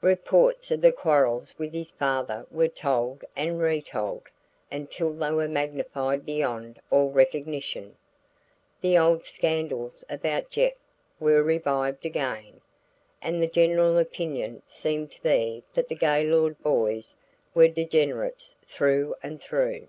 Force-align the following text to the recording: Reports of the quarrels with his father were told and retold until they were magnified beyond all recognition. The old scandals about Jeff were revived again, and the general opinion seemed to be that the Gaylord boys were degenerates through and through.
Reports 0.00 0.70
of 0.70 0.80
the 0.80 0.90
quarrels 0.92 1.54
with 1.58 1.74
his 1.74 1.90
father 1.90 2.46
were 2.50 2.68
told 2.68 3.22
and 3.36 3.60
retold 3.60 4.22
until 4.72 5.12
they 5.12 5.30
were 5.30 5.46
magnified 5.46 6.24
beyond 6.24 6.80
all 6.90 7.10
recognition. 7.10 7.94
The 8.80 8.96
old 8.96 9.26
scandals 9.26 10.02
about 10.08 10.48
Jeff 10.48 10.72
were 11.20 11.42
revived 11.42 12.06
again, 12.06 12.62
and 13.20 13.42
the 13.42 13.46
general 13.46 13.98
opinion 13.98 14.62
seemed 14.64 15.10
to 15.12 15.22
be 15.22 15.62
that 15.74 15.88
the 15.90 15.96
Gaylord 15.96 16.58
boys 16.62 17.14
were 17.54 17.68
degenerates 17.68 18.56
through 18.66 19.14
and 19.22 19.38
through. 19.38 19.88